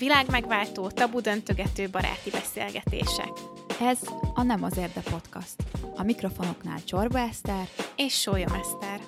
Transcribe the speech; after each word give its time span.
Világ 0.00 0.30
megváltó, 0.30 0.88
tabu 0.88 1.20
döntögető 1.20 1.88
baráti 1.88 2.30
beszélgetések. 2.30 3.32
Ez 3.80 3.98
a 4.34 4.42
Nem 4.42 4.62
az 4.62 4.76
Érde 4.76 5.00
Podcast. 5.00 5.54
A 5.96 6.02
mikrofonoknál 6.02 6.84
Csorba 6.84 7.18
Eszter 7.18 7.68
és 7.96 8.20
Sólyom 8.20 8.52
Eszter. 8.52 9.00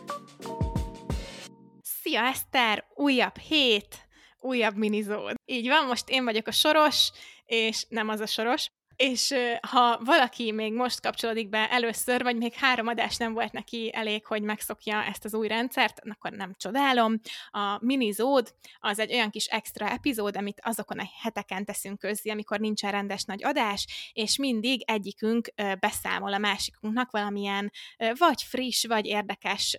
Szia 1.83 2.21
Eszter! 2.21 2.85
Újabb 2.95 3.37
hét, 3.39 4.09
újabb 4.41 4.77
minizód. 4.77 5.35
Így 5.45 5.69
van, 5.69 5.87
most 5.87 6.09
én 6.09 6.25
vagyok 6.25 6.47
a 6.47 6.51
soros, 6.53 7.11
és 7.45 7.87
nem 7.89 8.09
az 8.09 8.21
a 8.21 8.27
soros, 8.27 8.71
és 8.97 9.35
ha 9.69 10.01
valaki 10.05 10.53
még 10.53 10.73
most 10.73 11.01
kapcsolódik 11.01 11.49
be 11.49 11.71
először, 11.71 12.23
vagy 12.23 12.37
még 12.37 12.55
három 12.55 12.87
adás 12.87 13.17
nem 13.17 13.33
volt 13.33 13.53
neki 13.53 13.91
elég, 13.95 14.27
hogy 14.27 14.43
megszokja 14.43 15.03
ezt 15.03 15.25
az 15.25 15.35
új 15.35 15.49
rendszert, 15.49 16.01
akkor 16.11 16.31
nem 16.33 16.55
csodálom. 16.57 17.21
A 17.51 17.85
minizód 17.85 18.55
az 18.81 18.99
egy 18.99 19.13
olyan 19.13 19.31
kis 19.31 19.47
extra 19.47 19.89
epizód, 19.89 20.37
amit 20.37 20.61
azokon 20.65 20.99
a 20.99 21.09
heteken 21.23 21.65
teszünk 21.65 21.99
közzé, 21.99 22.31
amikor 22.31 22.61
nincsen 22.61 22.91
rendes 22.91 23.25
nagy 23.25 23.45
adás, 23.45 24.11
és 24.13 24.37
mindig 24.37 24.83
egyikünk 24.87 25.53
beszámol 25.81 26.33
a 26.33 26.39
másikunknak 26.39 27.11
valamilyen 27.11 27.71
vagy 28.19 28.43
friss, 28.43 28.87
vagy 28.87 29.07
érdekes 29.07 29.77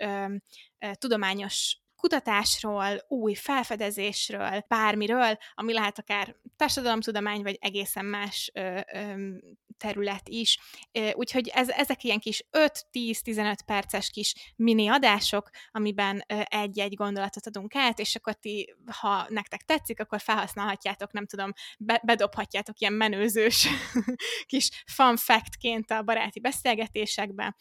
tudományos 0.91 1.77
kutatásról, 2.03 3.05
új 3.07 3.33
felfedezésésről, 3.33 4.65
bármiről, 4.67 5.37
ami 5.53 5.73
lehet 5.73 5.99
akár 5.99 6.35
társadalomtudomány, 6.55 7.41
vagy 7.41 7.57
egészen 7.61 8.05
más 8.05 8.51
ö, 8.53 8.79
ö, 8.93 9.13
terület 9.77 10.29
is. 10.29 10.59
Úgyhogy 11.13 11.47
ez, 11.47 11.69
ezek 11.69 12.03
ilyen 12.03 12.19
kis 12.19 12.45
5-10-15 12.91 13.55
perces 13.65 14.09
kis 14.09 14.53
mini 14.55 14.87
adások, 14.87 15.49
amiben 15.71 16.23
egy-egy 16.43 16.93
gondolatot 16.93 17.47
adunk 17.47 17.75
át, 17.75 17.99
és 17.99 18.15
akkor 18.15 18.33
ti, 18.33 18.75
ha 18.91 19.25
nektek 19.29 19.61
tetszik, 19.61 19.99
akkor 19.99 20.19
felhasználhatjátok, 20.19 21.11
nem 21.11 21.25
tudom, 21.25 21.51
be, 21.79 22.01
bedobhatjátok 22.03 22.79
ilyen 22.79 22.93
menőzős 22.93 23.67
kis 24.51 24.69
fun 24.85 25.17
factként 25.17 25.91
a 25.91 26.01
baráti 26.01 26.39
beszélgetésekbe. 26.39 27.55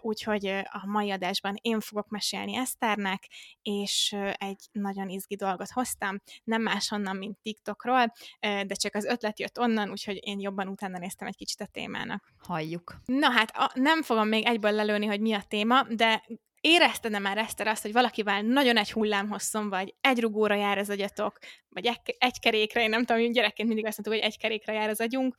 Úgyhogy 0.00 0.46
a 0.64 0.86
mai 0.86 1.10
adásban 1.10 1.54
én 1.60 1.80
fogok 1.80 2.08
mesélni 2.08 2.56
Eszternek, 2.56 3.28
és 3.62 4.16
egy 4.32 4.68
nagyon 4.72 5.08
izgi 5.08 5.36
dolgot 5.36 5.70
hoztam, 5.70 6.20
nem 6.44 6.62
máshonnan, 6.62 7.16
mint 7.16 7.38
TikTokról, 7.42 8.12
de 8.40 8.74
csak 8.74 8.94
az 8.94 9.04
ötlet 9.04 9.40
jött 9.40 9.58
onnan, 9.58 9.90
úgyhogy 9.90 10.18
én 10.20 10.40
jobban 10.40 10.68
utána 10.68 10.98
néztem 10.98 11.28
egy 11.28 11.36
kicsit 11.36 11.60
a 11.60 11.66
témának. 11.66 12.32
Halljuk. 12.38 13.00
Na 13.04 13.30
hát 13.30 13.50
a, 13.56 13.70
nem 13.74 14.02
fogom 14.02 14.28
még 14.28 14.44
egyből 14.46 14.72
lelőni, 14.72 15.06
hogy 15.06 15.20
mi 15.20 15.32
a 15.32 15.42
téma, 15.48 15.82
de 15.82 16.24
érezted 16.60 17.20
már 17.20 17.38
Eszter 17.38 17.66
azt, 17.66 17.82
hogy 17.82 17.92
valakivel 17.92 18.42
nagyon 18.42 18.76
egy 18.76 18.92
hullámhosszon 18.92 19.68
vagy, 19.68 19.94
egy 20.00 20.20
rugóra 20.20 20.54
jár 20.54 20.78
az 20.78 20.90
agyatok, 20.90 21.38
vagy 21.68 21.86
egy, 21.86 22.16
egy 22.18 22.38
kerékre, 22.40 22.82
én 22.82 22.88
nem 22.88 23.04
tudom, 23.04 23.32
gyerekként 23.32 23.68
mindig 23.68 23.86
azt 23.86 23.96
mondtuk, 23.96 24.22
hogy 24.22 24.32
egy 24.32 24.38
kerékre 24.38 24.72
jár 24.72 24.88
az 24.88 25.00
agyunk, 25.00 25.36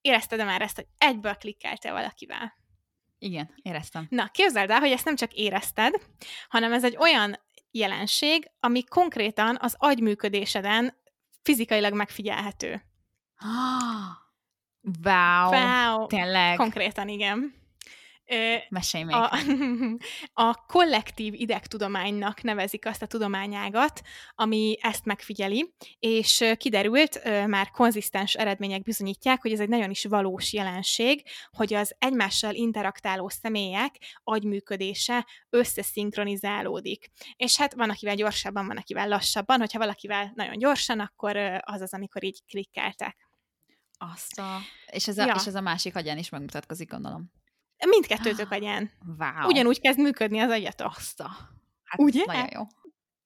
érezted 0.00 0.44
már 0.44 0.62
ezt, 0.62 0.76
hogy 0.76 0.86
egyből 0.98 1.34
klikkeltél 1.34 1.92
valakivel? 1.92 2.54
Igen, 3.18 3.54
éreztem. 3.62 4.06
Na, 4.10 4.28
képzeld 4.28 4.70
el, 4.70 4.80
hogy 4.80 4.90
ezt 4.90 5.04
nem 5.04 5.16
csak 5.16 5.32
érezted, 5.32 5.94
hanem 6.48 6.72
ez 6.72 6.84
egy 6.84 6.96
olyan 6.96 7.44
jelenség, 7.76 8.50
ami 8.60 8.84
konkrétan 8.84 9.58
az 9.60 9.74
agyműködéseden 9.78 10.96
fizikailag 11.42 11.94
megfigyelhető. 11.94 12.82
Wow, 15.04 15.50
wow. 15.50 16.06
Tényleg. 16.06 16.56
Konkrétan, 16.56 17.08
igen. 17.08 17.54
Mesélj 18.68 19.04
még. 19.04 19.14
A, 19.14 19.30
a 20.48 20.54
kollektív 20.54 21.34
idegtudománynak 21.34 22.42
nevezik 22.42 22.86
azt 22.86 23.02
a 23.02 23.06
tudományágat, 23.06 24.02
ami 24.34 24.76
ezt 24.80 25.04
megfigyeli, 25.04 25.74
és 25.98 26.44
kiderült, 26.56 27.46
már 27.46 27.70
konzisztens 27.70 28.34
eredmények 28.34 28.82
bizonyítják, 28.82 29.42
hogy 29.42 29.52
ez 29.52 29.60
egy 29.60 29.68
nagyon 29.68 29.90
is 29.90 30.04
valós 30.04 30.52
jelenség, 30.52 31.22
hogy 31.50 31.74
az 31.74 31.94
egymással 31.98 32.54
interaktáló 32.54 33.28
személyek 33.28 33.96
agyműködése 34.24 35.26
összeszinkronizálódik. 35.50 37.10
És 37.36 37.56
hát 37.56 37.74
van, 37.74 37.90
akivel 37.90 38.14
gyorsabban, 38.14 38.66
van, 38.66 38.76
akivel 38.76 39.08
lassabban, 39.08 39.58
hogyha 39.58 39.78
valakivel 39.78 40.32
nagyon 40.34 40.58
gyorsan, 40.58 41.00
akkor 41.00 41.36
az 41.60 41.80
az, 41.80 41.94
amikor 41.94 42.24
így 42.24 42.42
klikkeltek. 42.46 43.28
Azt 43.98 44.38
a... 44.38 44.58
És 44.86 45.08
ez 45.08 45.18
a, 45.18 45.26
ja. 45.26 45.34
és 45.34 45.46
ez 45.46 45.54
a 45.54 45.60
másik 45.60 45.96
agyán 45.96 46.18
is 46.18 46.28
megmutatkozik, 46.28 46.90
gondolom. 46.90 47.30
Mindkettőtök 47.84 48.50
agyán. 48.50 48.90
Wow. 49.18 49.48
Ugyanúgy 49.48 49.80
kezd 49.80 49.98
működni 49.98 50.38
az 50.38 50.50
agyatok. 50.50 50.92
Azt 50.96 51.20
a... 51.20 51.30
Hát 51.84 52.00
Ugye? 52.00 52.22
Nagyon 52.26 52.48
jó. 52.52 52.62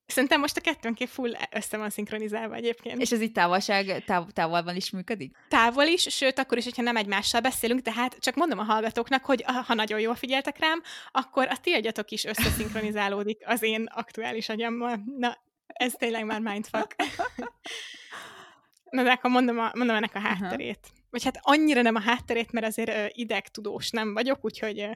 Szerintem 0.06 0.40
most 0.40 0.56
a 0.56 0.60
kettőnké 0.60 1.06
full 1.06 1.32
össze 1.50 1.76
van 1.76 1.90
szinkronizálva 1.90 2.54
egyébként. 2.54 3.00
És 3.00 3.12
ez 3.12 3.20
itt 3.20 3.34
távolság, 3.34 4.04
táv, 4.04 4.30
távolban 4.32 4.76
is 4.76 4.90
működik? 4.90 5.36
Távol 5.48 5.84
is, 5.84 6.02
sőt, 6.02 6.38
akkor 6.38 6.58
is, 6.58 6.64
hogyha 6.64 6.82
nem 6.82 6.96
egymással 6.96 7.40
beszélünk, 7.40 7.82
tehát 7.82 8.16
csak 8.18 8.34
mondom 8.34 8.58
a 8.58 8.62
hallgatóknak, 8.62 9.24
hogy 9.24 9.44
ha 9.66 9.74
nagyon 9.74 10.00
jól 10.00 10.14
figyeltek 10.14 10.58
rám, 10.58 10.82
akkor 11.12 11.48
a 11.48 11.56
ti 11.56 11.72
agyatok 11.72 12.10
is 12.10 12.24
összeszinkronizálódik 12.24 13.42
az 13.46 13.62
én 13.62 13.88
aktuális 13.94 14.48
agyammal. 14.48 15.02
Na, 15.18 15.38
ez 15.66 15.92
tényleg 15.92 16.24
már 16.24 16.40
mindfuck. 16.40 16.96
Na 18.90 19.02
de 19.02 19.10
akkor 19.10 19.30
mondom, 19.30 19.58
a, 19.58 19.70
mondom 19.74 19.96
ennek 19.96 20.14
a 20.14 20.20
hátterét. 20.20 20.78
Uh-huh 20.82 20.99
vagy 21.10 21.24
hát 21.24 21.38
annyira 21.40 21.82
nem 21.82 21.94
a 21.94 22.00
hátterét, 22.00 22.52
mert 22.52 22.66
azért 22.66 23.16
idegtudós 23.16 23.90
nem 23.90 24.14
vagyok, 24.14 24.38
úgyhogy 24.44 24.88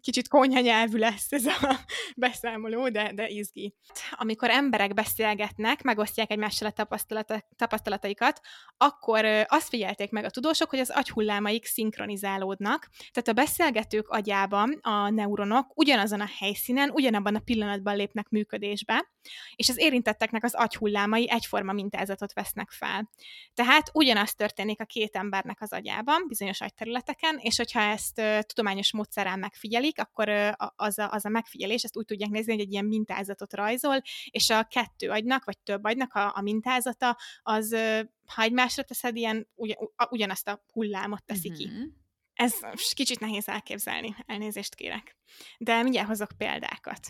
kicsit 0.00 0.28
konyha 0.28 0.60
nyelvű 0.60 0.98
lesz 0.98 1.32
ez 1.32 1.46
a 1.46 1.76
beszámoló, 2.16 2.88
de, 2.88 3.12
de 3.14 3.28
izgi. 3.28 3.74
Amikor 4.10 4.50
emberek 4.50 4.94
beszélgetnek, 4.94 5.82
megosztják 5.82 6.30
egymással 6.30 6.68
a 6.68 6.70
tapasztalata, 6.70 7.48
tapasztalataikat, 7.56 8.40
akkor 8.76 9.24
azt 9.46 9.68
figyelték 9.68 10.10
meg 10.10 10.24
a 10.24 10.30
tudósok, 10.30 10.70
hogy 10.70 10.78
az 10.78 10.90
agyhullámaik 10.90 11.66
szinkronizálódnak, 11.66 12.88
tehát 13.12 13.28
a 13.28 13.32
beszélgetők 13.32 14.08
agyában 14.08 14.78
a 14.82 15.10
neuronok 15.10 15.72
ugyanazon 15.74 16.20
a 16.20 16.28
helyszínen, 16.38 16.90
ugyanabban 16.90 17.34
a 17.34 17.40
pillanatban 17.44 17.96
lépnek 17.96 18.28
működésbe, 18.28 19.12
és 19.56 19.68
az 19.68 19.78
érintetteknek 19.78 20.44
az 20.44 20.54
agyhullámai 20.54 21.30
egyforma 21.30 21.72
mintázatot 21.72 22.32
vesznek 22.32 22.70
fel. 22.70 23.10
Tehát 23.54 23.90
ugyanaz 23.92 24.34
történik 24.34 24.80
a 24.80 24.84
két 24.94 25.16
embernek 25.16 25.60
az 25.60 25.72
agyában, 25.72 26.24
bizonyos 26.28 26.60
agyterületeken, 26.60 27.36
és 27.38 27.56
hogyha 27.56 27.80
ezt 27.80 28.22
tudományos 28.46 28.92
módszerrel 28.92 29.36
megfigyelik, 29.36 30.00
akkor 30.00 30.28
az, 30.76 30.98
a, 30.98 31.10
az 31.10 31.24
a 31.24 31.28
megfigyelés, 31.28 31.82
ezt 31.82 31.96
úgy 31.96 32.04
tudják 32.04 32.30
nézni, 32.30 32.52
hogy 32.52 32.60
egy 32.60 32.72
ilyen 32.72 32.84
mintázatot 32.84 33.54
rajzol, 33.54 34.02
és 34.30 34.50
a 34.50 34.64
kettő 34.64 35.10
agynak, 35.10 35.44
vagy 35.44 35.58
több 35.58 35.84
agynak 35.84 36.14
a, 36.14 36.32
a 36.36 36.40
mintázata, 36.40 37.18
az, 37.42 37.72
uh, 37.72 38.00
ha 38.26 38.42
egymásra 38.42 38.82
teszed, 38.82 39.16
ilyen 39.16 39.48
ugyan, 39.54 39.76
ugyanazt 40.10 40.48
a 40.48 40.64
hullámot 40.72 41.24
teszi 41.24 41.48
uh-huh. 41.48 41.64
ki. 41.64 42.03
Ez 42.34 42.54
kicsit 42.94 43.20
nehéz 43.20 43.48
elképzelni, 43.48 44.14
elnézést 44.26 44.74
kérek. 44.74 45.16
De 45.58 45.82
mindjárt 45.82 46.08
hozok 46.08 46.30
példákat. 46.38 47.00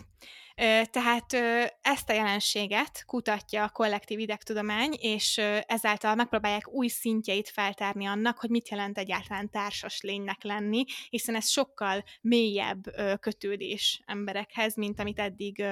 Tehát 0.89 1.33
ezt 1.81 2.09
a 2.09 2.13
jelenséget 2.13 3.03
kutatja 3.05 3.63
a 3.63 3.69
kollektív 3.69 4.19
idegtudomány, 4.19 4.93
és 4.99 5.37
ezáltal 5.65 6.15
megpróbálják 6.15 6.69
új 6.69 6.87
szintjeit 6.87 7.49
feltárni 7.49 8.05
annak, 8.05 8.39
hogy 8.39 8.49
mit 8.49 8.69
jelent 8.69 8.97
egyáltalán 8.97 9.49
társas 9.49 10.01
lénynek 10.01 10.43
lenni, 10.43 10.83
hiszen 11.09 11.35
ez 11.35 11.49
sokkal 11.49 12.03
mélyebb 12.21 12.83
kötődés 13.19 14.01
emberekhez, 14.05 14.75
mint 14.75 14.99
amit 14.99 15.19
eddig 15.19 15.65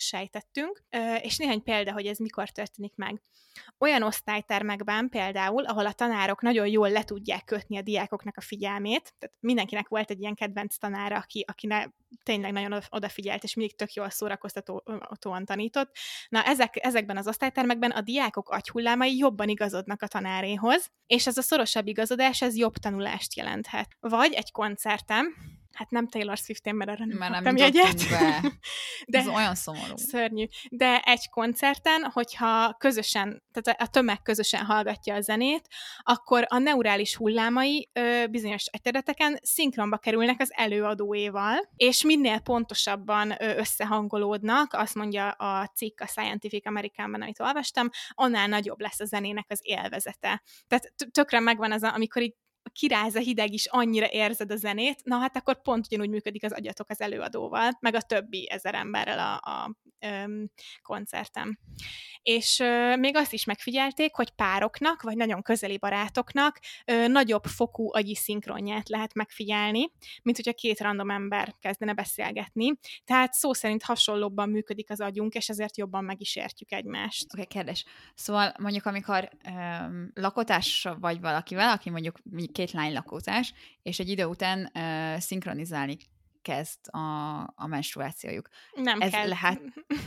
sejtettünk, 0.00 0.82
és 1.20 1.36
néhány 1.36 1.62
példa, 1.62 1.92
hogy 1.92 2.06
ez 2.06 2.18
mikor 2.18 2.48
történik 2.48 2.92
meg. 2.96 3.22
Olyan 3.78 4.02
osztálytermekben 4.02 5.08
például, 5.08 5.64
ahol 5.64 5.86
a 5.86 5.92
tanárok 5.92 6.42
nagyon 6.42 6.66
jól 6.66 6.90
le 6.90 7.04
tudják 7.04 7.44
kötni 7.44 7.76
a 7.76 7.82
diákoknak 7.82 8.36
a 8.36 8.40
figyelmét, 8.40 9.14
tehát 9.18 9.36
mindenkinek 9.40 9.88
volt 9.88 10.10
egy 10.10 10.20
ilyen 10.20 10.34
kedvenc 10.34 10.76
tanára, 10.76 11.24
aki, 11.44 11.66
ne 11.66 11.84
tényleg 12.22 12.52
nagyon 12.52 12.80
odafigyelt, 12.88 13.42
és 13.42 13.54
mindig 13.54 13.76
tök 13.76 13.92
jól 13.92 14.10
szórakoztatóan 14.10 15.44
tanított. 15.44 15.96
Na, 16.28 16.44
ezek, 16.44 16.84
ezekben 16.84 17.16
az 17.16 17.26
osztálytermekben 17.26 17.90
a 17.90 18.00
diákok 18.00 18.48
agyhullámai 18.50 19.16
jobban 19.16 19.48
igazodnak 19.48 20.02
a 20.02 20.08
tanáréhoz, 20.08 20.90
és 21.06 21.26
ez 21.26 21.36
a 21.36 21.42
szorosabb 21.42 21.86
igazodás, 21.86 22.42
ez 22.42 22.56
jobb 22.56 22.76
tanulást 22.76 23.36
jelenthet. 23.36 23.96
Vagy 24.00 24.32
egy 24.32 24.52
koncertem, 24.52 25.34
hát 25.72 25.90
nem 25.90 26.08
Taylor 26.08 26.36
Swift-én, 26.36 26.74
mert 26.74 26.90
arra 26.90 27.04
nem 27.04 27.18
kaptam 27.18 27.42
nem 27.42 27.56
jegyet. 27.56 28.08
Be. 28.10 28.40
De 29.06 29.18
Ez 29.18 29.28
olyan 29.28 29.54
szomorú. 29.54 29.96
Szörnyű. 29.96 30.44
De 30.70 31.00
egy 31.04 31.28
koncerten, 31.30 32.02
hogyha 32.12 32.74
közösen, 32.78 33.42
tehát 33.52 33.80
a 33.80 33.86
tömeg 33.86 34.22
közösen 34.22 34.64
hallgatja 34.64 35.14
a 35.14 35.20
zenét, 35.20 35.68
akkor 36.02 36.44
a 36.48 36.58
neurális 36.58 37.16
hullámai 37.16 37.90
ö, 37.92 38.24
bizonyos 38.30 38.64
területeken 38.82 39.38
szinkronba 39.42 39.96
kerülnek 39.96 40.40
az 40.40 40.52
előadóéval, 40.54 41.68
és 41.76 42.04
minél 42.04 42.38
pontosabban 42.38 43.34
ö, 43.38 43.56
összehangolódnak, 43.56 44.72
azt 44.72 44.94
mondja 44.94 45.30
a 45.30 45.66
cikk 45.66 46.00
a 46.00 46.06
Scientific 46.06 46.66
Americanban, 46.66 47.22
amit 47.22 47.40
olvastam, 47.40 47.88
annál 48.10 48.48
nagyobb 48.48 48.80
lesz 48.80 49.00
a 49.00 49.04
zenének 49.04 49.46
az 49.48 49.60
élvezete. 49.62 50.42
Tehát 50.68 50.92
tökre 51.10 51.40
megvan 51.40 51.72
az, 51.72 51.82
amikor 51.82 52.22
így 52.22 52.34
kiráz 52.72 53.14
a 53.14 53.20
hideg 53.20 53.52
is, 53.52 53.66
annyira 53.66 54.06
érzed 54.06 54.50
a 54.50 54.56
zenét, 54.56 55.04
na 55.04 55.18
hát 55.18 55.36
akkor 55.36 55.62
pont 55.62 55.86
ugyanúgy 55.86 56.08
működik 56.08 56.44
az 56.44 56.52
agyatok 56.52 56.90
az 56.90 57.00
előadóval, 57.00 57.70
meg 57.80 57.94
a 57.94 58.00
többi 58.00 58.50
ezer 58.50 58.74
emberrel 58.74 59.18
a, 59.18 59.50
a 59.50 59.74
um, 60.06 60.50
koncertem. 60.82 61.58
És 62.22 62.58
uh, 62.58 62.96
még 62.98 63.16
azt 63.16 63.32
is 63.32 63.44
megfigyelték, 63.44 64.14
hogy 64.14 64.30
pároknak, 64.30 65.02
vagy 65.02 65.16
nagyon 65.16 65.42
közeli 65.42 65.78
barátoknak 65.78 66.58
uh, 66.86 67.08
nagyobb 67.08 67.44
fokú 67.44 67.94
agyi 67.94 68.14
szinkronját 68.14 68.88
lehet 68.88 69.14
megfigyelni, 69.14 69.92
mint 70.22 70.36
hogyha 70.36 70.52
két 70.52 70.80
random 70.80 71.10
ember 71.10 71.54
kezdene 71.60 71.92
beszélgetni. 71.92 72.78
Tehát 73.04 73.32
szó 73.32 73.52
szerint 73.52 73.82
hasonlóbban 73.82 74.48
működik 74.48 74.90
az 74.90 75.00
agyunk, 75.00 75.34
és 75.34 75.48
ezért 75.48 75.76
jobban 75.76 76.04
meg 76.04 76.20
is 76.20 76.36
értjük 76.36 76.72
egymást. 76.72 77.24
Oké, 77.24 77.42
okay, 77.42 77.46
kérdés. 77.46 77.84
Szóval 78.14 78.54
mondjuk, 78.58 78.86
amikor 78.86 79.28
um, 79.50 80.10
lakotás 80.14 80.88
vagy 81.00 81.20
valakivel, 81.20 81.70
aki 81.70 81.90
mondjuk 81.90 82.16
két 82.60 82.72
lány 82.72 82.92
lakótás, 82.92 83.54
és 83.82 83.98
egy 83.98 84.08
idő 84.08 84.24
után 84.24 84.70
uh, 84.74 85.20
szinkronizálni 85.20 85.96
kezd 86.42 86.78
a, 86.90 87.40
a 87.40 87.66
menstruációjuk. 87.66 88.48
Nem 88.74 89.00
Ez 89.00 89.10
kell. 89.10 89.28
lehet... 89.28 89.60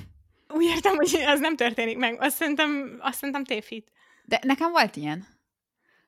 Úgy 0.56 0.66
értem, 0.66 0.96
hogy 0.96 1.16
az 1.26 1.40
nem 1.40 1.56
történik 1.56 1.98
meg. 1.98 2.22
Azt 2.22 2.36
szerintem, 2.36 2.98
azt 3.00 3.18
szerintem 3.18 3.44
tévhit. 3.44 3.92
De 4.26 4.40
nekem 4.44 4.72
volt 4.72 4.96
ilyen. 4.96 5.28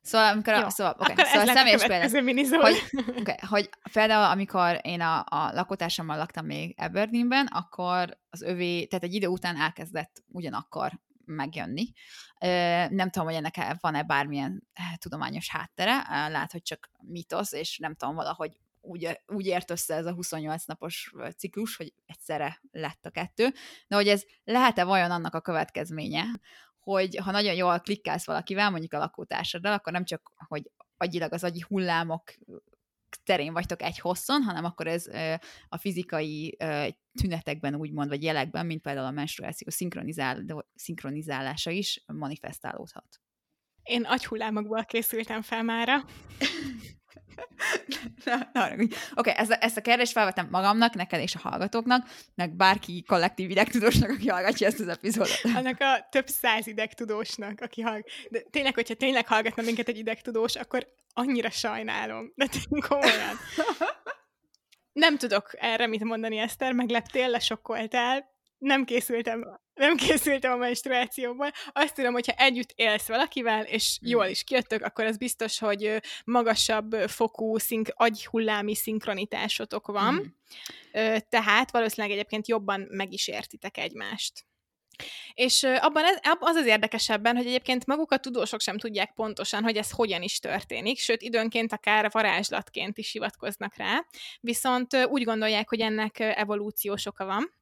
Szóval, 0.02 0.32
amikor 0.32 0.54
a, 0.54 0.60
Jó, 0.60 0.70
szóval, 0.70 0.94
okay, 1.00 1.14
Akkor 1.14 1.26
szóval 1.26 1.50
ez 1.50 1.56
személyes 1.56 1.86
példa, 1.86 2.62
hogy, 2.62 2.82
okay, 3.20 3.36
hogy 3.50 3.70
például 3.94 4.32
amikor 4.32 4.80
én 4.82 5.02
a, 5.02 5.20
a 5.20 5.52
lakótársammal 5.54 6.18
laktam 6.18 6.46
még 6.46 6.76
Aberdeenben, 6.78 7.46
akkor 7.46 8.18
az 8.30 8.42
övé, 8.42 8.86
tehát 8.86 9.04
egy 9.04 9.14
idő 9.14 9.28
után 9.28 9.58
elkezdett 9.58 10.24
ugyanakkor 10.28 10.92
megjönni. 11.25 11.86
Nem 12.89 13.10
tudom, 13.10 13.27
hogy 13.27 13.36
ennek 13.36 13.75
van-e 13.80 14.04
bármilyen 14.04 14.68
eh, 14.74 14.86
tudományos 14.98 15.50
háttere, 15.50 16.06
lehet, 16.30 16.51
hogy 16.51 16.62
csak 16.62 16.89
mitosz, 17.01 17.51
és 17.51 17.77
nem 17.77 17.95
tudom, 17.95 18.16
valahogy 18.16 18.60
úgy, 18.81 19.19
úgy 19.27 19.45
ért 19.45 19.72
össze 19.72 19.95
ez 19.95 20.06
a 20.06 20.13
28 20.13 20.66
napos 20.66 21.13
ciklus, 21.38 21.75
hogy 21.75 21.94
egyszerre 22.06 22.62
lett 22.72 23.06
a 23.06 23.10
kettő, 23.10 23.54
de 23.88 23.95
hogy 23.95 24.07
ez 24.07 24.24
lehet-e 24.44 24.83
vajon 24.83 25.12
annak 25.12 25.33
a 25.33 25.42
következménye, 25.42 26.24
hogy 26.80 27.18
ha 27.18 27.31
nagyon 27.31 27.54
jól 27.54 27.80
klikkálsz 27.80 28.25
valakivel, 28.25 28.69
mondjuk 28.69 28.94
a 28.94 28.98
lakótársaddal, 28.98 29.74
akkor 29.74 29.94
nem 29.94 30.06
csak, 30.06 30.31
hogy 30.48 30.72
agyilag 30.98 31.33
az 31.33 31.44
agyi 31.44 31.66
hullámok 31.68 32.24
terén 33.25 33.54
vagytok 33.54 33.81
egy 33.81 34.00
hosszon, 34.00 34.42
hanem 34.42 34.66
akkor 34.66 34.88
ez 34.88 35.06
a 35.68 35.77
fizikai 35.77 36.57
tünetekben 37.22 37.75
úgymond, 37.75 38.10
vagy 38.10 38.24
jelekben, 38.24 38.66
mint 38.66 38.81
például 38.81 39.06
a 39.06 39.12
menstruáció 39.12 39.69
szinkronizál, 39.69 40.45
szinkronizálása 40.75 41.72
is 41.72 42.04
manifestálódhat. 42.06 43.22
Én 43.83 44.04
agyhullámokból 44.04 44.86
készültem 44.86 45.42
fel 45.42 45.63
mára. 45.63 45.95
Oké, 48.25 48.88
okay, 49.16 49.33
ezt, 49.36 49.51
a, 49.51 49.57
ezt 49.60 49.77
a 49.77 49.81
kérdést 49.81 50.12
felvettem 50.12 50.48
magamnak, 50.51 50.94
neked 50.94 51.19
és 51.19 51.36
a 51.36 51.50
hallgatóknak, 51.50 52.07
meg 52.36 52.56
bárki 52.56 53.04
kollektív 53.07 53.50
idegtudósnak, 53.50 54.10
aki 54.10 54.27
hallgatja 54.27 54.68
ezt 54.68 54.80
az 54.80 54.88
epizódot. 54.88 55.42
Annak 55.56 55.80
a 55.80 56.07
több 56.10 56.27
száz 56.27 56.68
idegtudósnak, 56.68 57.62
aki 57.62 57.81
hallgat. 57.81 58.10
De 58.30 58.42
tényleg, 58.50 58.74
hogyha 58.74 58.94
tényleg 58.94 59.27
hallgatna 59.27 59.63
minket 59.63 59.88
egy 59.88 59.98
idegtudós, 59.98 60.56
akkor 60.56 60.88
annyira 61.13 61.50
sajnálom. 61.50 62.31
De 62.36 62.48
tényleg 62.48 62.89
komolyan. 62.89 63.36
Nem 64.92 65.18
tudok 65.18 65.50
erre 65.57 65.88
mit 65.88 66.04
mondani, 66.04 66.38
Eszter, 66.38 66.74
megleptél, 66.74 67.30
lesokkoltál, 67.30 68.33
nem 68.57 68.86
készültem, 68.86 69.60
nem 69.75 69.95
készültem 69.95 70.51
a 70.51 70.56
menstruációból. 70.56 71.51
Azt 71.74 71.95
tudom, 71.95 72.13
hogyha 72.13 72.33
együtt 72.38 72.72
élsz 72.75 73.07
valakivel, 73.07 73.63
és 73.63 74.00
mm. 74.06 74.10
jól 74.10 74.25
is 74.25 74.44
kijöttök, 74.44 74.83
akkor 74.83 75.06
az 75.06 75.18
biztos, 75.18 75.60
hogy 75.60 76.01
magasabb 76.25 76.94
fokú 76.94 77.57
szink, 77.57 77.89
agyhullámi 77.94 78.75
szinkronitásotok 78.75 79.88
van. 79.88 80.13
Mm. 80.13 81.16
Tehát 81.30 81.72
valószínűleg 81.72 82.18
egyébként 82.18 82.48
jobban 82.48 82.88
meg 82.89 83.13
is 83.13 83.27
értitek 83.27 83.77
egymást. 83.77 84.45
És 85.33 85.63
abban 85.63 86.04
ez, 86.04 86.18
az 86.39 86.56
az 86.56 86.66
érdekesebben, 86.66 87.36
hogy 87.36 87.45
egyébként 87.45 87.86
maguk 87.86 88.12
a 88.12 88.18
tudósok 88.18 88.62
sem 88.62 88.77
tudják 88.77 89.13
pontosan, 89.13 89.63
hogy 89.63 89.77
ez 89.77 89.92
hogyan 89.92 90.22
is 90.22 90.39
történik, 90.39 91.00
sőt 91.00 91.22
időnként 91.22 91.74
akár 91.74 92.12
varázslatként 92.12 92.98
is 92.98 93.12
hivatkoznak 93.12 93.75
rá, 93.75 94.06
viszont 94.39 94.95
úgy 95.10 95.24
gondolják, 95.24 95.69
hogy 95.69 95.80
ennek 95.80 96.19
evolúciós 96.19 97.06
oka 97.06 97.25
van, 97.25 97.54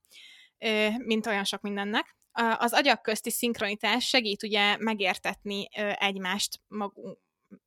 mint 0.98 1.28
olyan 1.28 1.44
sok 1.44 1.62
mindennek. 1.62 2.16
Az 2.58 2.74
agyak 2.74 3.02
közti 3.02 3.30
szinkronitás 3.30 4.08
segít 4.08 4.44
ugye 4.44 4.78
megértetni 4.78 5.68
egymást 6.00 6.62
magunk, 6.68 7.18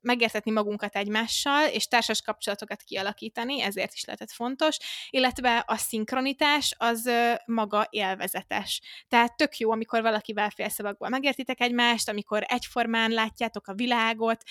megértetni 0.00 0.50
magunkat 0.50 0.96
egymással, 0.96 1.66
és 1.69 1.88
társas 1.88 2.22
kapcsolatokat 2.22 2.82
kialakítani, 2.82 3.62
ezért 3.62 3.93
is 3.93 4.04
lehetett 4.04 4.31
fontos, 4.31 4.76
illetve 5.10 5.64
a 5.66 5.76
szinkronitás 5.76 6.75
az 6.78 7.10
maga 7.44 7.87
élvezetes. 7.90 8.81
Tehát 9.08 9.37
tök 9.37 9.56
jó, 9.56 9.70
amikor 9.70 10.02
valakivel 10.02 10.50
félszavakból 10.50 11.08
megértitek 11.08 11.60
egymást, 11.60 12.08
amikor 12.08 12.44
egyformán 12.46 13.10
látjátok 13.10 13.66
a 13.66 13.75
világot, 13.75 14.43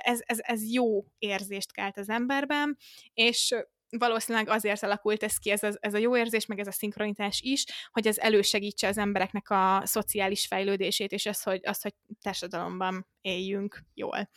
ez, 0.00 0.20
ez, 0.26 0.38
ez 0.42 0.72
jó 0.72 1.04
érzést 1.18 1.72
kelt 1.72 1.98
az 1.98 2.08
emberben, 2.08 2.76
és 3.14 3.54
valószínűleg 3.98 4.48
azért 4.48 4.82
alakult 4.82 5.22
ez 5.22 5.38
ki, 5.38 5.50
ez 5.50 5.62
a, 5.62 5.70
ez 5.80 5.94
a 5.94 5.98
jó 5.98 6.16
érzés, 6.16 6.46
meg 6.46 6.58
ez 6.58 6.66
a 6.66 6.72
szinkronitás 6.72 7.40
is, 7.40 7.64
hogy 7.92 8.06
ez 8.06 8.18
elősegítse 8.18 8.88
az 8.88 8.98
embereknek 8.98 9.50
a 9.50 9.82
szociális 9.84 10.46
fejlődését, 10.46 11.12
és 11.12 11.26
az, 11.26 11.42
hogy, 11.42 11.60
az, 11.62 11.82
hogy 11.82 11.94
társadalomban 12.20 13.06
éljünk 13.20 13.84
jól. 13.94 14.28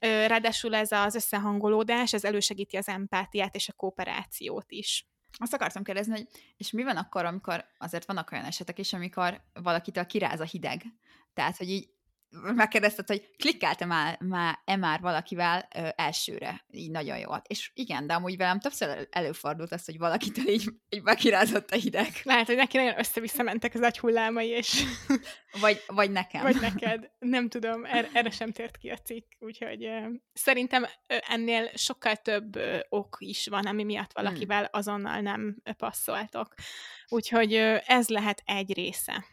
Ráadásul 0.00 0.74
ez 0.74 0.92
az 0.92 1.14
összehangolódás, 1.14 2.12
ez 2.12 2.24
elősegíti 2.24 2.76
az 2.76 2.88
empátiát 2.88 3.54
és 3.54 3.68
a 3.68 3.72
kooperációt 3.72 4.70
is. 4.70 5.06
Azt 5.38 5.54
akartam 5.54 5.82
kérdezni, 5.82 6.12
hogy 6.12 6.26
és 6.56 6.70
mi 6.70 6.82
van 6.82 6.96
akkor, 6.96 7.24
amikor 7.24 7.64
azért 7.78 8.06
vannak 8.06 8.32
olyan 8.32 8.44
esetek 8.44 8.78
is, 8.78 8.92
amikor 8.92 9.42
valakitől 9.52 10.06
kiráz 10.06 10.40
a 10.40 10.44
hideg? 10.44 10.82
Tehát, 11.34 11.56
hogy 11.56 11.70
így 11.70 11.88
megkérdezted, 12.30 13.06
hogy 13.06 13.30
klikkáltam 13.36 13.88
már, 13.88 14.18
már, 14.20 14.58
-e 14.64 14.76
már 14.76 15.00
valakivel 15.00 15.68
ö, 15.74 15.88
elsőre, 15.96 16.64
így 16.70 16.90
nagyon 16.90 17.18
jól. 17.18 17.42
És 17.46 17.70
igen, 17.74 18.06
de 18.06 18.14
amúgy 18.14 18.36
velem 18.36 18.60
többször 18.60 19.08
előfordult 19.10 19.72
az, 19.72 19.84
hogy 19.84 19.98
valakitől 19.98 20.48
így, 20.48 20.68
így 20.88 21.02
bekirázott 21.02 21.70
a 21.70 21.76
hideg. 21.76 22.12
Lehet, 22.22 22.46
hogy 22.46 22.56
neki 22.56 22.76
nagyon 22.76 22.98
össze-vissza 22.98 23.42
mentek 23.42 23.74
az 23.74 23.80
agyhullámai, 23.80 24.48
és... 24.48 24.82
Vagy, 25.60 25.82
vagy 25.86 26.10
nekem. 26.10 26.42
Vagy 26.42 26.60
neked. 26.60 27.10
Nem 27.18 27.48
tudom, 27.48 27.84
er, 27.84 28.08
erre 28.12 28.30
sem 28.30 28.52
tért 28.52 28.76
ki 28.76 28.88
a 28.88 28.96
cikk, 28.96 29.32
úgyhogy 29.38 29.84
ö, 29.84 30.08
szerintem 30.32 30.86
ö, 31.06 31.16
ennél 31.28 31.70
sokkal 31.74 32.16
több 32.16 32.56
ö, 32.56 32.78
ok 32.88 33.16
is 33.18 33.46
van, 33.46 33.66
ami 33.66 33.84
miatt 33.84 34.12
hmm. 34.12 34.24
valakivel 34.24 34.64
azonnal 34.64 35.20
nem 35.20 35.56
passzoltok. 35.76 36.54
Úgyhogy 37.08 37.54
ö, 37.54 37.76
ez 37.86 38.08
lehet 38.08 38.42
egy 38.44 38.74
része 38.74 39.24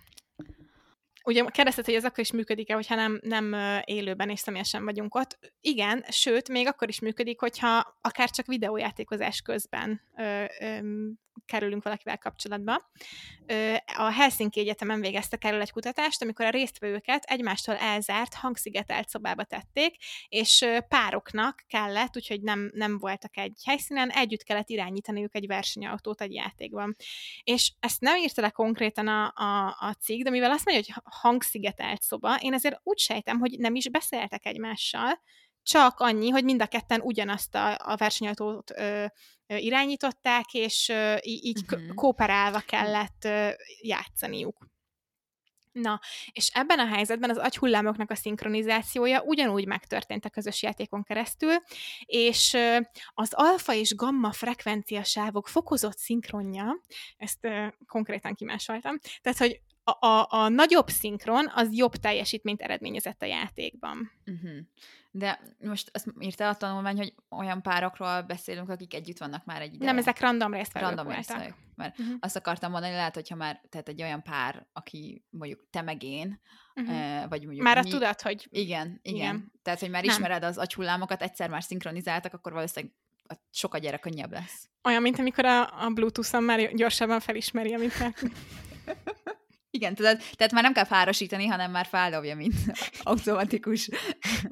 ugye 1.25 1.44
kérdezted, 1.44 1.86
hogy 1.86 1.94
ez 1.94 2.05
akkor 2.05 2.20
is 2.20 2.32
működik-e, 2.32 2.74
hogyha 2.74 2.96
nem, 2.96 3.20
nem 3.24 3.55
élőben 3.84 4.29
és 4.29 4.39
személyesen 4.39 4.84
vagyunk 4.84 5.15
ott. 5.15 5.39
Igen, 5.62 6.05
sőt, 6.10 6.50
még 6.50 6.67
akkor 6.67 6.89
is 6.89 7.00
működik, 7.00 7.39
hogyha 7.39 7.98
akár 8.01 8.29
csak 8.29 8.46
videójátékozás 8.46 9.41
közben 9.41 10.01
ö, 10.17 10.44
ö, 10.60 10.79
kerülünk 11.46 11.84
valakivel 11.84 12.18
kapcsolatba. 12.18 12.89
A 13.98 14.12
Helsinki 14.12 14.60
Egyetemen 14.60 15.01
végeztek 15.01 15.44
erről 15.44 15.62
egy 15.62 15.72
kutatást, 15.72 16.22
amikor 16.22 16.46
a 16.46 16.50
résztvevőket 16.50 17.24
egymástól 17.24 17.75
elzárt, 17.75 18.34
hangszigetelt 18.34 19.10
szobába 19.10 19.44
tették, 19.44 19.96
és 20.27 20.65
pároknak 20.88 21.63
kellett, 21.68 22.15
úgyhogy 22.15 22.42
nem, 22.42 22.72
nem 22.74 22.98
voltak 22.98 23.38
egy 23.38 23.62
helyszínen, 23.65 24.10
együtt 24.10 24.44
kellett 24.44 24.70
irányítaniuk 24.70 25.36
egy 25.36 25.48
versenyautót 25.48 26.22
egy 26.22 26.34
játékban. 26.34 26.96
És 27.44 27.72
ezt 27.80 28.01
nem 28.01 28.18
írta 28.18 28.42
le 28.42 28.50
konkrétan 28.50 29.08
a, 29.08 29.34
a, 29.36 29.65
a 29.80 29.96
cikk, 30.00 30.24
de 30.24 30.30
mivel 30.30 30.51
azt 30.51 30.65
mondja, 30.65 30.84
hogy 30.94 31.04
hangszigetelt 31.04 32.01
szoba, 32.01 32.38
én 32.42 32.54
azért 32.54 32.80
úgy 32.84 33.00
sejtem, 33.00 33.39
hogy 33.39 33.56
nem 33.60 33.75
is 33.75 33.89
beszéltek 33.89 34.46
egymással, 34.46 35.22
csak 35.66 36.00
annyi, 36.00 36.30
hogy 36.30 36.44
mind 36.44 36.62
a 36.62 36.66
ketten 36.66 37.02
ugyanazt 37.02 37.56
a, 37.56 37.78
a 37.78 37.96
versenyautót 37.96 38.72
ö, 38.72 39.06
ö, 39.48 39.56
irányították, 39.56 40.54
és 40.54 40.90
ö, 40.90 41.16
így 41.22 41.64
uh-huh. 41.72 41.94
kooperálva 41.94 42.60
kellett 42.60 43.26
ö, 43.26 43.50
játszaniuk. 43.82 44.74
Na, 45.72 46.00
és 46.32 46.50
ebben 46.54 46.80
a 46.80 46.88
helyzetben 46.88 47.30
az 47.30 47.38
agyhullámoknak 47.38 48.12
a 48.12 48.16
szinkronizációja 48.16 49.22
ugyanúgy 49.22 49.68
megtörtént 49.68 50.26
a 50.26 50.30
közös 50.30 50.62
játékon 50.62 51.04
keresztül, 51.04 51.54
és 52.06 52.58
az 53.14 53.34
alfa 53.34 53.74
és 53.74 53.96
gamma 53.96 54.32
frekvenciasávok 54.32 55.48
fokozott 55.48 55.98
szinkronja, 55.98 56.82
ezt 57.18 57.48
konkrétan 57.88 58.34
kimásoltam, 58.34 59.00
tehát, 59.22 59.38
hogy 59.38 59.62
a, 59.88 60.06
a, 60.06 60.27
a 60.30 60.50
nagyobb 60.50 60.89
szinkron 60.89 61.51
az 61.56 61.68
jobb 61.72 61.96
teljesítményt 61.96 62.62
eredményezett 62.62 63.22
a 63.22 63.25
játékban. 63.25 64.12
Uh-huh. 64.25 64.58
De 65.12 65.39
most 65.60 65.89
azt 65.94 66.08
írta 66.20 66.50
a 66.50 66.56
tanulmány, 66.56 66.98
hogy 66.98 67.13
olyan 67.30 67.62
párokról 67.62 68.22
beszélünk, 68.22 68.70
akik 68.70 68.94
együtt 68.94 69.18
vannak 69.18 69.46
már 69.46 69.62
egy 69.62 69.74
ideje. 69.74 69.92
Nem, 69.92 70.00
ezek 70.00 70.20
random 70.20 70.54
résztvevők 70.54 70.89
Random 70.89 71.13
résztvevők. 71.13 71.56
Mert 71.75 72.00
uh-huh. 72.00 72.15
azt 72.20 72.36
akartam 72.36 72.72
mondani, 72.72 72.94
lehet, 72.94 73.13
hogyha 73.13 73.36
már 73.36 73.62
tehát 73.70 73.88
egy 73.88 74.01
olyan 74.01 74.24
pár, 74.24 74.68
aki 74.74 75.24
mondjuk 75.30 75.70
te 75.70 75.82
meg 75.82 76.04
én, 76.04 76.39
uh-huh. 76.75 77.30
vagy 77.30 77.44
mondjuk 77.44 77.65
Már 77.65 77.84
mi... 77.84 77.89
a 77.89 77.94
tudat, 77.94 78.22
hogy... 78.22 78.48
Igen, 78.50 79.00
igen, 79.01 79.15
igen. 79.15 79.51
Tehát, 79.62 79.80
hogy 79.80 79.89
már 79.89 80.04
Nem. 80.04 80.15
ismered 80.15 80.44
az 80.44 80.58
agyhullámokat, 80.58 81.22
egyszer 81.22 81.50
már 81.50 81.63
szinkronizáltak, 81.63 82.34
akkor 82.34 82.54
valószínűleg 82.54 82.96
a 83.27 83.34
sokkal 83.51 83.80
gyere 83.80 83.98
könnyebb 83.98 84.32
lesz. 84.32 84.70
Olyan, 84.84 85.01
mint 85.01 85.20
amikor 85.20 85.46
a, 85.46 85.84
a 85.86 85.89
Bluetooth-on 85.89 86.44
már 86.44 86.74
gyorsabban 86.74 87.20
felismeri, 87.20 87.74
amit 87.74 87.98
te... 88.00 88.13
Igen, 89.86 89.98
tudod, 89.98 90.18
tehát 90.36 90.54
már 90.54 90.63
nem 90.63 90.74
kell 90.74 90.88
párosítani, 90.88 91.46
hanem 91.46 91.72
már 91.72 91.86
feldobja, 91.86 92.36
mint 92.36 92.54
automatikus. 93.04 93.89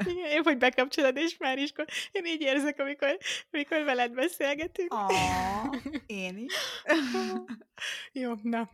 Igen, 0.05 0.31
épp, 0.31 0.43
hogy 0.43 0.57
bekapcsolod, 0.57 1.17
és 1.17 1.37
már 1.37 1.57
is... 1.57 1.71
Én 2.11 2.25
így 2.25 2.41
érzek, 2.41 2.79
amikor, 2.79 3.17
amikor 3.51 3.83
veled 3.83 4.13
beszélgetünk. 4.13 4.93
Oh, 4.93 5.75
én 6.05 6.37
is. 6.37 6.53
Jó, 8.21 8.33
na. 8.41 8.69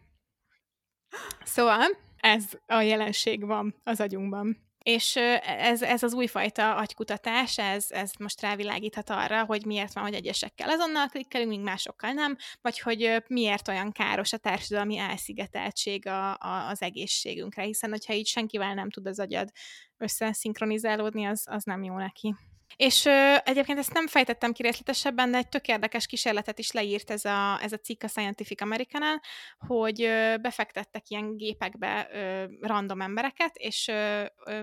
Szóval 1.43 1.97
ez 2.17 2.43
a 2.65 2.81
jelenség 2.81 3.45
van 3.45 3.75
az 3.83 3.99
agyunkban. 3.99 4.68
És 4.89 5.15
ez, 5.41 5.81
ez 5.81 6.03
az 6.03 6.13
újfajta 6.13 6.75
agykutatás, 6.75 7.57
ez, 7.57 7.85
ez 7.89 8.11
most 8.19 8.41
rávilágíthat 8.41 9.09
arra, 9.09 9.45
hogy 9.45 9.65
miért 9.65 9.93
van, 9.93 10.03
hogy 10.03 10.13
egyesekkel 10.13 10.69
azonnal 10.69 11.07
klikkelünk, 11.07 11.49
míg 11.49 11.59
másokkal 11.59 12.11
nem, 12.11 12.37
vagy 12.61 12.79
hogy 12.79 13.23
miért 13.27 13.67
olyan 13.67 13.91
káros 13.91 14.33
a 14.33 14.37
társadalmi 14.37 14.97
elszigeteltség 14.97 16.07
a, 16.07 16.29
a, 16.31 16.67
az 16.69 16.81
egészségünkre, 16.81 17.63
hiszen 17.63 17.89
hogyha 17.89 18.13
így 18.13 18.27
senkivel 18.27 18.73
nem 18.73 18.89
tud 18.89 19.07
az 19.07 19.19
agyad 19.19 19.49
összeszinkronizálódni, 19.97 21.25
az, 21.25 21.43
az 21.45 21.63
nem 21.63 21.83
jó 21.83 21.97
neki. 21.97 22.35
És 22.75 23.05
ö, 23.05 23.35
egyébként 23.43 23.77
ezt 23.77 23.93
nem 23.93 24.07
fejtettem 24.07 24.51
ki 24.51 24.61
részletesebben, 24.61 25.31
de 25.31 25.37
egy 25.37 25.49
tök 25.49 25.67
érdekes 25.67 26.05
kísérletet 26.05 26.59
is 26.59 26.71
leírt 26.71 27.11
ez 27.11 27.25
a, 27.25 27.59
ez 27.61 27.71
a 27.71 27.77
cikk 27.77 28.03
a 28.03 28.07
Scientific 28.07 28.61
american 28.61 29.21
hogy 29.67 30.01
ö, 30.01 30.35
befektettek 30.41 31.09
ilyen 31.09 31.37
gépekbe 31.37 32.09
ö, 32.11 32.45
random 32.61 33.01
embereket, 33.01 33.55
és 33.55 33.87
ö, 33.87 34.25
ö, 34.45 34.61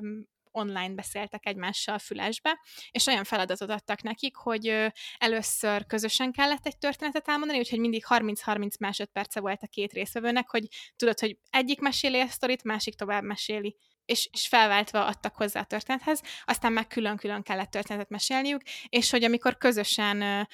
online 0.57 0.95
beszéltek 0.95 1.47
egymással 1.47 1.99
fülesbe, 1.99 2.61
és 2.91 3.07
olyan 3.07 3.25
feladatot 3.25 3.71
adtak 3.71 4.03
nekik, 4.03 4.37
hogy 4.37 4.91
először 5.19 5.87
közösen 5.87 6.33
kellett 6.33 6.67
egy 6.67 6.79
történetet 6.79 7.29
elmondani, 7.29 7.59
úgyhogy 7.59 7.79
mindig 7.79 8.05
30-30 8.09 8.79
másodperce 8.79 9.41
volt 9.41 9.63
a 9.63 9.67
két 9.67 9.93
részvevőnek, 9.93 10.51
hogy 10.51 10.67
tudod, 10.97 11.21
hogy 11.21 11.39
egyik 11.51 11.81
meséli 11.81 12.21
a 12.21 12.27
sztorit, 12.27 12.65
másik 12.65 12.95
tovább 12.95 13.23
meséli 13.23 13.77
és, 14.07 14.29
és 14.33 14.49
felváltva 14.49 15.07
adtak 15.07 15.35
hozzá 15.35 15.61
a 15.61 15.65
történethez, 15.65 16.21
aztán 16.45 16.73
meg 16.73 16.87
külön-külön 16.87 17.43
kellett 17.43 17.71
történetet 17.71 18.09
mesélniük, 18.09 18.61
és 18.89 19.11
hogy 19.11 19.25
amikor 19.25 19.57
közösen, 19.57 20.49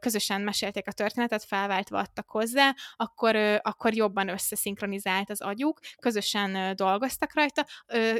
közösen 0.00 0.40
mesélték 0.40 0.88
a 0.88 0.92
történetet, 0.92 1.44
felváltva 1.44 1.98
adtak 1.98 2.30
hozzá, 2.30 2.74
akkor, 2.96 3.36
akkor 3.62 3.94
jobban 3.94 4.28
összeszinkronizált 4.28 5.30
az 5.30 5.40
agyuk, 5.40 5.80
közösen 6.00 6.76
dolgoztak 6.76 7.34
rajta, 7.34 7.66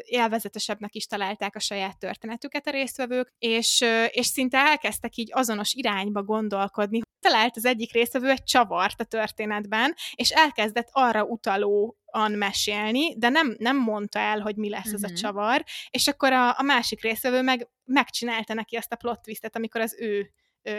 élvezetesebbnek 0.02 0.94
is 0.94 1.06
találták 1.06 1.54
a 1.56 1.60
saját 1.60 1.98
történetüket 1.98 2.66
a 2.66 2.70
résztvevők, 2.70 3.32
és, 3.38 3.84
és 4.08 4.26
szinte 4.26 4.58
elkezdtek 4.58 5.16
így 5.16 5.30
azonos 5.32 5.72
irányba 5.72 6.22
gondolkodni. 6.22 7.00
Talált 7.28 7.56
az 7.56 7.64
egyik 7.64 7.92
résztvevő 7.92 8.28
egy 8.28 8.44
csavart 8.44 9.00
a 9.00 9.04
történetben, 9.04 9.94
és 10.14 10.30
elkezdett 10.30 10.88
arra 10.92 11.24
utaló 11.24 11.98
an 12.04 12.32
mesélni, 12.32 13.18
de 13.18 13.28
nem, 13.28 13.56
nem 13.58 13.76
mondta 13.76 14.18
el, 14.18 14.40
hogy 14.40 14.56
mi 14.56 14.68
lesz 14.68 14.84
uh-huh. 14.84 14.94
az 14.94 15.04
a 15.04 15.06
Mhm. 15.06 15.16
csavar, 15.16 15.64
és 15.90 16.06
akkor 16.06 16.32
a, 16.32 16.58
a 16.58 16.62
másik 16.62 17.02
részvevő 17.02 17.42
meg 17.42 17.68
megcsinálta 17.84 18.54
neki 18.54 18.76
azt 18.76 18.92
a 18.92 18.96
plot 18.96 19.22
twistet, 19.22 19.56
amikor 19.56 19.80
az 19.80 19.96
ő 20.00 20.30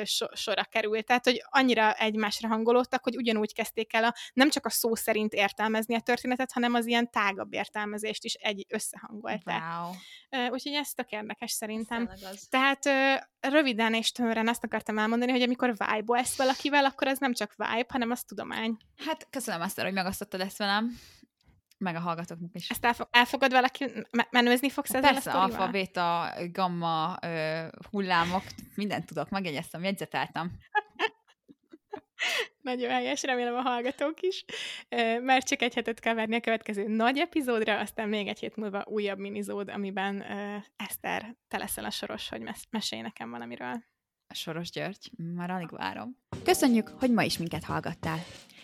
so, 0.03 0.25
sorra 0.35 0.63
került. 0.63 1.05
Tehát, 1.05 1.25
hogy 1.25 1.43
annyira 1.49 1.93
egymásra 1.93 2.47
hangolódtak, 2.47 3.03
hogy 3.03 3.15
ugyanúgy 3.15 3.53
kezdték 3.53 3.93
el 3.93 4.03
a, 4.03 4.13
nem 4.33 4.49
csak 4.49 4.65
a 4.65 4.69
szó 4.69 4.95
szerint 4.95 5.33
értelmezni 5.33 5.95
a 5.95 5.99
történetet, 5.99 6.51
hanem 6.51 6.73
az 6.73 6.85
ilyen 6.85 7.11
tágabb 7.11 7.53
értelmezést 7.53 8.23
is 8.23 8.33
egy 8.33 8.65
összehangolták. 8.69 9.61
Wow. 9.61 9.91
Úgyhogy 10.51 10.73
ez 10.73 10.89
tök 10.89 11.09
érdekes 11.11 11.51
szerintem. 11.51 12.09
Tehát 12.49 12.85
röviden 13.39 13.93
és 13.93 14.11
tömören 14.11 14.47
azt 14.47 14.63
akartam 14.63 14.97
elmondani, 14.97 15.31
hogy 15.31 15.41
amikor 15.41 15.69
vibe-olsz 15.69 16.37
valakivel, 16.37 16.85
akkor 16.85 17.07
ez 17.07 17.19
nem 17.19 17.33
csak 17.33 17.53
vibe, 17.57 17.85
hanem 17.87 18.11
az 18.11 18.23
tudomány. 18.23 18.77
Hát 19.05 19.27
köszönöm 19.29 19.61
azt, 19.61 19.79
hogy 19.79 19.93
megosztottad 19.93 20.41
ezt 20.41 20.57
velem, 20.57 20.99
meg 21.79 21.95
a 21.95 21.99
hallgatóknak 21.99 22.55
is. 22.55 22.69
Ezt 22.69 22.85
elfog, 22.85 23.07
elfogad 23.11 23.51
valaki, 23.51 23.85
me- 24.11 24.31
menőzni 24.31 24.69
fogsz 24.69 24.93
ezzel 24.93 25.11
Persze, 25.13 25.31
a 25.31 25.41
alfa, 25.41 25.67
beta, 25.67 26.33
gamma, 26.51 27.17
ö, 27.21 27.65
hullámok, 27.91 28.43
mindent 28.75 29.05
tudok, 29.05 29.29
megjegyeztem, 29.29 29.83
jegyzeteltem. 29.83 30.51
Nagyon 32.61 32.89
helyes, 32.89 33.23
remélem 33.23 33.55
a 33.55 33.61
hallgatók 33.61 34.21
is. 34.21 34.45
Mert 35.21 35.47
csak 35.47 35.61
egy 35.61 35.73
hetet 35.73 35.99
kell 35.99 36.13
várni 36.13 36.35
a 36.35 36.39
következő 36.39 36.87
nagy 36.87 37.17
epizódra, 37.17 37.79
aztán 37.79 38.09
még 38.09 38.27
egy 38.27 38.39
hét 38.39 38.55
múlva 38.55 38.83
újabb 38.87 39.17
minizód, 39.19 39.69
amiben 39.69 40.23
Eszter, 40.75 41.35
te 41.47 41.57
leszel 41.57 41.85
a 41.85 41.89
soros, 41.89 42.29
hogy 42.29 42.41
mes- 42.41 42.67
mesélj 42.69 43.01
nekem 43.01 43.29
valamiről. 43.29 43.83
Soros 44.33 44.69
György, 44.69 45.11
már 45.35 45.49
alig 45.49 45.69
várom. 45.69 46.17
Köszönjük, 46.43 46.87
hogy 46.87 47.11
ma 47.11 47.23
is 47.23 47.37
minket 47.37 47.63
hallgattál. 47.63 48.17